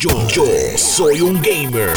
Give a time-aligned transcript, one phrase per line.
[0.00, 0.44] Yo, yo
[0.76, 1.92] soy un gamer.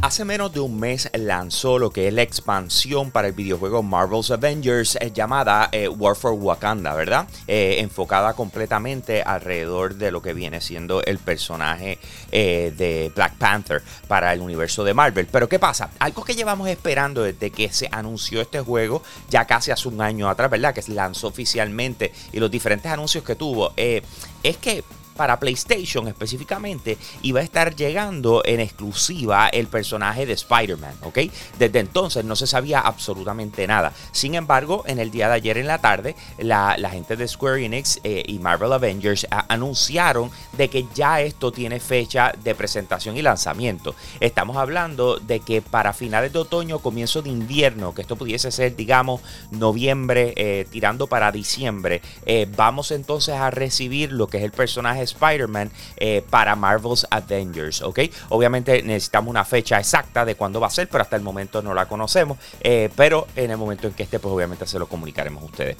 [0.00, 4.30] Hace menos de un mes lanzó lo que es la expansión para el videojuego Marvel's
[4.30, 7.28] Avengers eh, llamada eh, War for Wakanda, ¿verdad?
[7.46, 11.98] Eh, enfocada completamente alrededor de lo que viene siendo el personaje
[12.30, 15.26] de Black Panther para el universo de Marvel.
[15.26, 15.90] Pero ¿qué pasa?
[15.98, 20.30] Algo que llevamos esperando desde que se anunció este juego ya casi hace un año
[20.30, 20.72] atrás, ¿verdad?
[20.72, 24.82] Que se lanzó oficialmente y los diferentes anuncios que tuvo, es que
[25.16, 31.18] para PlayStation específicamente, iba a estar llegando en exclusiva el personaje de Spider-Man, ¿ok?
[31.58, 33.92] Desde entonces no se sabía absolutamente nada.
[34.12, 37.98] Sin embargo, en el día de ayer en la tarde, la, gente de Square Enix
[38.04, 43.94] eh, y Marvel Avengers anunciaron de que ya esto tiene fecha de presentación y lanzamiento.
[44.20, 48.76] Estamos hablando de que para finales de otoño, comienzo de invierno, que esto pudiese ser,
[48.76, 49.20] digamos,
[49.50, 55.05] noviembre, eh, tirando para diciembre, eh, vamos entonces a recibir lo que es el personaje
[55.06, 58.00] Spider-Man eh, para Marvel's Avengers, ¿ok?
[58.28, 61.74] Obviamente necesitamos una fecha exacta de cuándo va a ser, pero hasta el momento no
[61.74, 65.42] la conocemos, eh, pero en el momento en que esté, pues obviamente se lo comunicaremos
[65.42, 65.76] a ustedes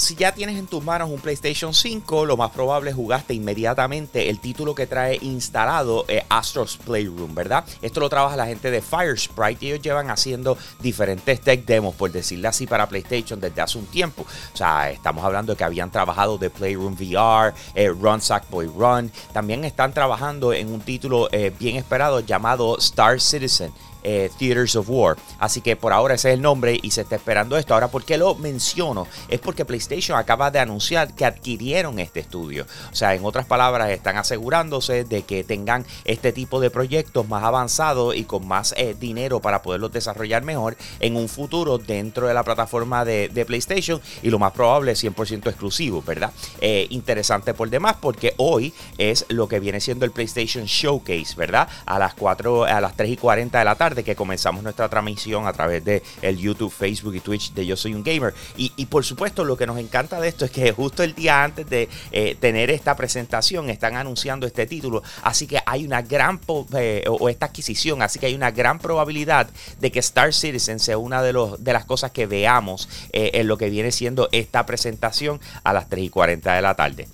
[0.00, 4.30] si ya tienes en tus manos un PlayStation 5, lo más probable es jugaste inmediatamente
[4.30, 7.66] el título que trae instalado eh, Astro's Playroom, ¿verdad?
[7.82, 12.10] Esto lo trabaja la gente de Firesprite y ellos llevan haciendo diferentes tech demos, por
[12.10, 14.22] decirlo así, para PlayStation desde hace un tiempo.
[14.22, 19.12] O sea, estamos hablando de que habían trabajado de Playroom VR, eh, Run Sackboy Run.
[19.34, 23.70] También están trabajando en un título eh, bien esperado llamado Star Citizen.
[24.02, 25.16] Eh, Theaters of War.
[25.38, 27.74] Así que por ahora ese es el nombre y se está esperando esto.
[27.74, 29.06] Ahora, ¿por qué lo menciono?
[29.28, 32.66] Es porque PlayStation acaba de anunciar que adquirieron este estudio.
[32.92, 37.44] O sea, en otras palabras, están asegurándose de que tengan este tipo de proyectos más
[37.44, 42.34] avanzados y con más eh, dinero para poderlos desarrollar mejor en un futuro dentro de
[42.34, 46.30] la plataforma de, PlayStation y lo más probable 100% exclusivo, ¿verdad?
[46.60, 51.68] Eh, interesante por demás porque hoy es lo que viene siendo el PlayStation Showcase, ¿verdad?
[51.86, 54.88] A las 4, a las 3 y 40 de la tarde de que comenzamos nuestra
[54.88, 58.34] transmisión a través de el YouTube, Facebook y Twitch de Yo Soy un Gamer.
[58.56, 61.68] Y, por supuesto, lo que nos encanta de esto es que justo el día antes
[61.68, 65.02] de eh, tener esta presentación están anunciando este título.
[65.22, 66.40] Así que hay una gran,
[66.76, 69.48] eh, o esta adquisición, así que hay una gran probabilidad
[69.80, 73.48] de que Star Citizen sea una de, los, de las cosas que veamos eh, en
[73.48, 77.08] lo que viene siendo esta presentación a las 3 y 40 de la tarde.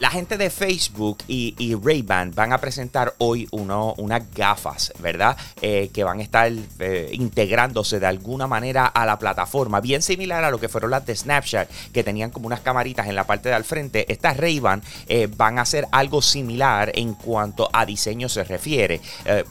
[0.00, 5.36] La gente de Facebook y, Ray-Ban van a presentar hoy unas gafas, ¿verdad?
[5.60, 10.42] Eh, que van a estar eh, integrándose de alguna manera a la plataforma, bien similar
[10.42, 13.50] a lo que fueron las de Snapchat, que tenían como unas camaritas en la parte
[13.50, 14.10] de al frente.
[14.10, 19.02] Estas Ray-Ban eh, van a hacer algo similar en cuanto a diseño se refiere.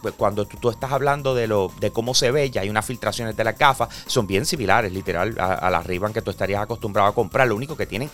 [0.02, 3.56] Pues cuando tú, estás hablando de cómo se ve, ya hay unas filtraciones de las
[3.56, 7.48] gafas, son bien similares, literal, a, las Ray-Ban que tú estarías acostumbrado a comprar.
[7.48, 8.10] Lo único que tienen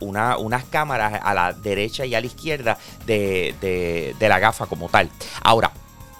[0.00, 3.54] una, unas cámaras a la derecha y a la izquierda de,
[4.18, 5.10] de la gafa como tal.
[5.42, 5.72] Ahora,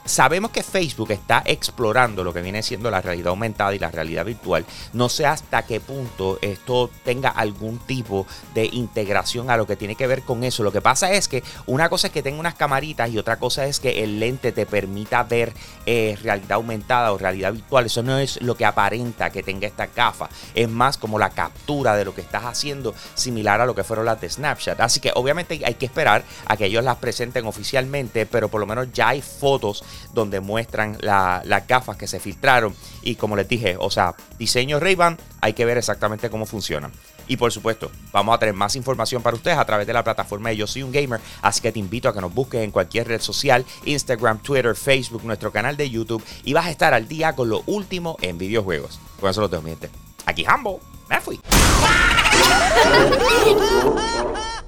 [0.09, 4.25] Sabemos que Facebook está explorando lo que viene siendo la realidad aumentada y la realidad
[4.25, 4.65] virtual.
[4.95, 9.97] No sé hasta qué punto esto tenga algún tipo de integración a lo que tiene
[9.97, 10.63] que ver con eso.
[10.63, 13.67] Lo que pasa es que una cosa es que tenga unas camaritas y otra cosa
[13.67, 15.53] es que el lente te permita ver
[15.85, 17.85] eh, realidad aumentada o realidad virtual.
[17.85, 20.31] Eso no es lo que aparenta que tenga esta gafa.
[20.55, 24.07] Es más como la captura de lo que estás haciendo, similar a lo que fueron
[24.07, 24.81] las de Snapchat.
[24.81, 28.67] Así que obviamente hay que esperar a que ellos las presenten oficialmente, pero por lo
[28.67, 32.75] menos ya hay fotos donde muestran las gafas que se filtraron.
[33.03, 36.93] Y como les dije, o sea, diseño Ray-Ban, hay que ver exactamente cómo funcionan.
[37.29, 40.49] Y por supuesto, vamos a tener más información para ustedes a través de la plataforma
[40.49, 41.21] de Yo Soy un Gamer.
[41.43, 45.23] Así que te invito a que nos busques en cualquier red social, Instagram, Twitter, Facebook,
[45.25, 46.25] nuestro canal de YouTube.
[46.45, 48.99] Y vas a estar al día con lo último en videojuegos.
[49.21, 49.77] Con eso lo tengo, mi
[50.25, 51.39] Aquí Hambo, me fui.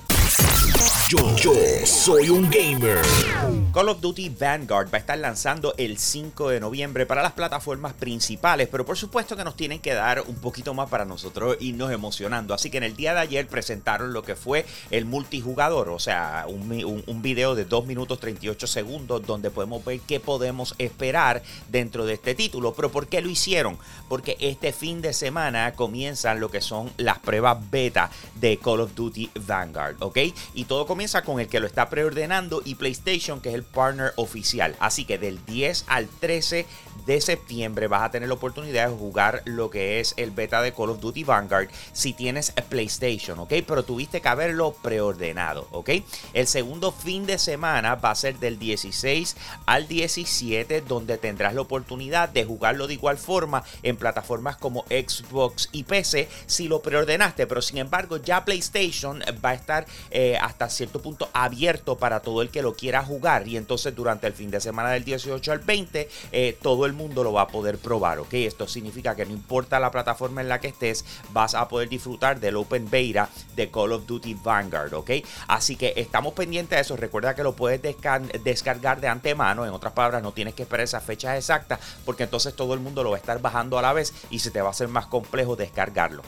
[1.11, 1.53] Yo,
[1.85, 3.01] soy un gamer.
[3.73, 7.91] Call of Duty Vanguard va a estar lanzando el 5 de noviembre para las plataformas
[7.93, 11.91] principales, pero por supuesto que nos tienen que dar un poquito más para nosotros irnos
[11.91, 12.53] emocionando.
[12.53, 16.45] Así que en el día de ayer presentaron lo que fue el multijugador, o sea,
[16.47, 22.05] un, un video de 2 minutos 38 segundos donde podemos ver qué podemos esperar dentro
[22.05, 22.73] de este título.
[22.73, 23.77] Pero ¿por qué lo hicieron?
[24.07, 28.95] Porque este fin de semana comienzan lo que son las pruebas beta de Call of
[28.95, 30.17] Duty Vanguard, ¿ok?
[30.53, 34.13] Y todo comienza con el que lo está preordenando y PlayStation, que es el partner
[34.17, 34.75] oficial.
[34.79, 36.67] Así que del 10 al 13
[37.07, 40.73] de septiembre vas a tener la oportunidad de jugar lo que es el beta de
[40.73, 43.53] Call of Duty Vanguard si tienes PlayStation, ¿ok?
[43.65, 45.89] Pero tuviste que haberlo preordenado, ¿ok?
[46.33, 51.61] El segundo fin de semana va a ser del 16 al 17, donde tendrás la
[51.61, 57.47] oportunidad de jugarlo de igual forma en plataformas como Xbox y PC si lo preordenaste,
[57.47, 62.41] pero sin embargo ya PlayStation va a estar eh, hasta cierto punto abierto para todo
[62.41, 65.59] el que lo quiera jugar y entonces durante el fin de semana del 18 al
[65.59, 68.33] 20 eh, todo el mundo lo va a poder probar, ¿ok?
[68.33, 72.39] Esto significa que no importa la plataforma en la que estés, vas a poder disfrutar
[72.39, 75.11] del Open Beta de Call of Duty Vanguard, ¿ok?
[75.47, 76.95] Así que estamos pendientes de eso.
[76.95, 79.65] Recuerda que lo puedes descargar de antemano.
[79.65, 83.03] En otras palabras, no tienes que esperar esas fechas exactas porque entonces todo el mundo
[83.03, 85.07] lo va a estar bajando a la vez y se te va a hacer más
[85.07, 86.23] complejo descargarlo.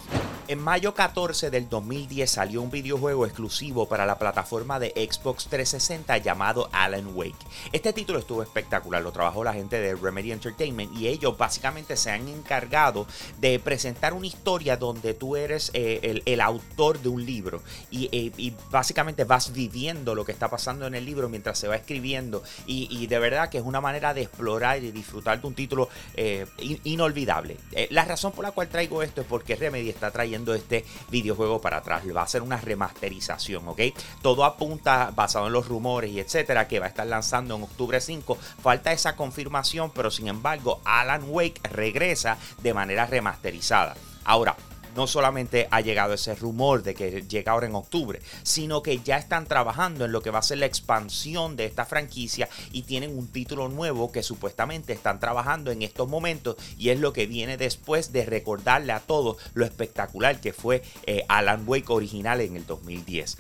[0.49, 6.17] En mayo 14 del 2010 salió un videojuego exclusivo para la plataforma de Xbox 360
[6.17, 7.37] llamado Alan Wake.
[7.71, 12.11] Este título estuvo espectacular, lo trabajó la gente de Remedy Entertainment y ellos básicamente se
[12.11, 13.07] han encargado
[13.39, 17.63] de presentar una historia donde tú eres eh, el, autor de un libro
[17.93, 21.77] eh, y, básicamente vas viviendo lo que está pasando en el libro mientras se va
[21.77, 25.87] escribiendo y, de verdad que es una manera de explorar y disfrutar de un título
[26.15, 26.45] eh,
[26.83, 27.55] inolvidable.
[27.91, 31.77] la razón por la cual traigo esto es porque Remedy está trayendo este videojuego para
[31.77, 32.03] atrás.
[32.15, 33.81] Va a ser una remasterización, ¿ok?
[34.21, 38.01] Todo apunta, basado en los rumores y etcétera, que va a estar lanzando en octubre
[38.01, 38.37] 5.
[38.61, 43.95] Falta esa confirmación, pero sin embargo, Alan Wake regresa de manera remasterizada.
[44.25, 44.55] Ahora,
[44.95, 49.17] no solamente ha llegado ese rumor de que llega ahora en octubre, sino que ya
[49.17, 53.17] están trabajando en lo que va a ser la expansión de esta franquicia y tienen
[53.17, 57.57] un título nuevo que supuestamente están trabajando en estos momentos y es lo que viene
[57.57, 62.65] después de recordarle a todos lo espectacular que fue eh, Alan Wake original en el
[62.65, 63.37] 2010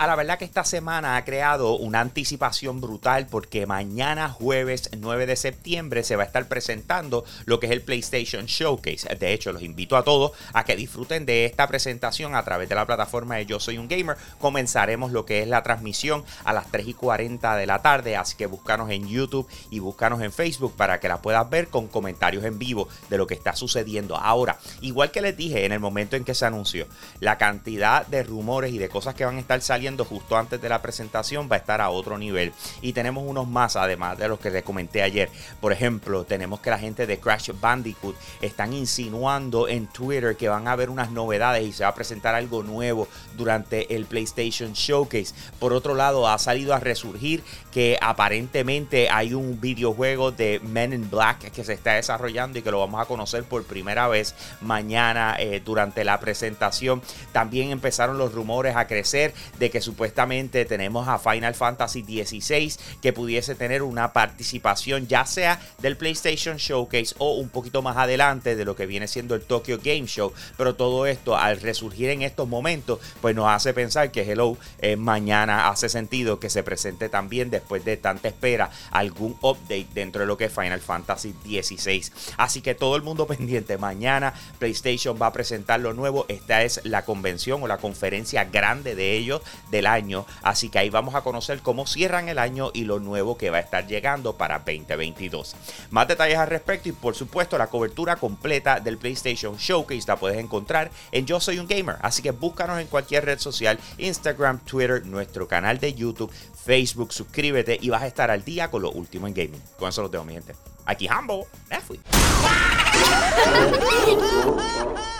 [0.00, 5.26] a la verdad que esta semana ha creado una anticipación brutal porque mañana jueves 9
[5.26, 9.14] de septiembre se va a estar presentando lo que es el PlayStation Showcase.
[9.16, 12.76] De hecho, los invito a todos a que disfruten de esta presentación a través de
[12.76, 14.16] la plataforma de Yo Soy un Gamer.
[14.38, 18.38] Comenzaremos lo que es la transmisión a las 3 y 40 de la tarde, así
[18.38, 22.44] que búscanos en YouTube y búscanos en Facebook para que la puedas ver con comentarios
[22.44, 24.16] en vivo de lo que está sucediendo.
[24.16, 26.86] Ahora, igual que les dije en el momento en que se anunció,
[27.18, 30.68] la cantidad de rumores y de cosas que van a estar saliendo justo antes de
[30.68, 32.52] la presentación va a estar a otro nivel.
[32.80, 35.28] Y tenemos unos más, además de los que les comenté ayer.
[35.60, 40.68] Por ejemplo, tenemos que la gente de Crash Bandicoot están insinuando en Twitter que van
[40.68, 45.34] a haber unas novedades y se va a presentar algo nuevo durante el PlayStation Showcase.
[45.58, 51.10] Por otro lado, ha salido a resurgir que aparentemente hay un videojuego de Men in
[51.10, 55.36] Black que se está desarrollando y que lo vamos a conocer por primera vez mañana
[55.38, 57.02] eh, durante la presentación.
[57.32, 63.54] También empezaron los rumores a crecer de supuestamente tenemos a Final Fantasy XVI que pudiese
[63.54, 68.76] tener una participación ya sea del PlayStation Showcase o un poquito más adelante de lo
[68.76, 70.32] que viene siendo el Tokyo Game Show.
[70.56, 74.96] Pero todo esto al resurgir en estos momentos pues nos hace pensar que Hello eh,
[74.96, 80.26] mañana hace sentido que se presente también después de tanta espera algún update dentro de
[80.26, 82.10] lo que es Final Fantasy XVI.
[82.36, 86.26] Así que todo el mundo pendiente, mañana PlayStation va a presentar lo nuevo.
[86.28, 90.26] Esta es la convención o la conferencia grande de ellos del año.
[90.42, 93.58] Así que ahí vamos a conocer cómo cierran el año y lo nuevo que va
[93.58, 95.56] a estar llegando para 2022.
[95.90, 100.38] Más detalles al respecto y por supuesto la cobertura completa del PlayStation Showcase la puedes
[100.38, 101.96] encontrar en Yo Soy un Gamer.
[102.02, 106.32] Así que búscanos en cualquier red social, Instagram, Twitter, nuestro canal de YouTube,
[106.64, 109.62] Facebook, suscríbete y vas a estar al día con lo último en gaming.
[109.78, 110.54] Con eso los dejo, mi gente.
[110.86, 112.00] Aquí Hambo, me fui.